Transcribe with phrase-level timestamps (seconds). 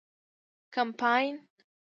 [0.73, 1.33] کمپاین